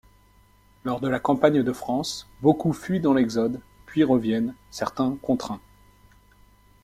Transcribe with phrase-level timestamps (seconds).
[0.83, 5.61] Lors de la campagne de France, beaucoup fuient dans l’exode, puis reviennent, certains contraints.